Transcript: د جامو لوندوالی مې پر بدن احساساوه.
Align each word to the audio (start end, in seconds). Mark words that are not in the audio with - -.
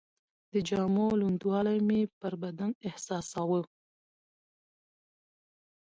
د 0.51 0.53
جامو 0.67 1.07
لوندوالی 1.21 1.79
مې 1.87 2.01
پر 2.19 2.33
بدن 2.43 2.71
احساساوه. 2.87 3.61